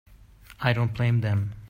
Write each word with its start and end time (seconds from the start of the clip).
I 0.59 0.73
don't 0.73 0.95
blame 0.95 1.21
them. 1.21 1.53